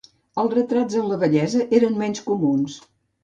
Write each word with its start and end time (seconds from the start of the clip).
Els 0.43 0.53
retrats 0.55 0.95
en 1.01 1.11
la 1.11 1.19
vellesa 1.25 1.67
eren 1.81 2.01
menys 2.05 2.25
comuns. 2.31 2.81